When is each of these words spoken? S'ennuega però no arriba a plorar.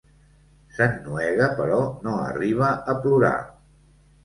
S'ennuega 0.77 1.51
però 1.59 1.77
no 2.07 2.17
arriba 2.23 2.73
a 2.95 2.99
plorar. 3.07 3.37